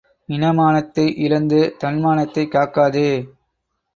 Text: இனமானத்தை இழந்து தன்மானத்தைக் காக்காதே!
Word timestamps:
இனமானத்தை 0.29 1.05
இழந்து 1.17 1.59
தன்மானத்தைக் 1.83 2.51
காக்காதே! 2.51 3.07